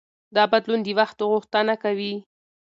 دا 0.35 0.43
بدلون 0.51 0.79
د 0.85 0.89
وخت 0.99 1.17
غوښتنه 1.31 1.73
وه. 1.97 2.13